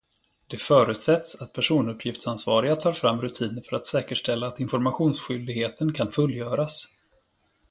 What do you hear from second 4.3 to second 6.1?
att informationsskyldigheten